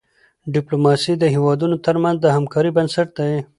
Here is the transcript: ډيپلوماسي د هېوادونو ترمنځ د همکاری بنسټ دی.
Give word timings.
ډيپلوماسي 0.53 1.13
د 1.17 1.23
هېوادونو 1.35 1.75
ترمنځ 1.85 2.17
د 2.21 2.27
همکاری 2.37 2.69
بنسټ 2.77 3.07
دی. 3.19 3.33